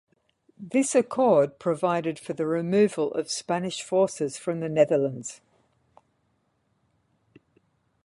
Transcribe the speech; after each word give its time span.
This 0.57 0.95
accord 0.95 1.59
provided 1.59 2.17
for 2.17 2.33
the 2.33 2.47
removal 2.47 3.13
of 3.13 3.29
Spanish 3.29 3.83
forces 3.83 4.35
from 4.35 4.59
the 4.59 4.67
Netherlands. 4.67 5.41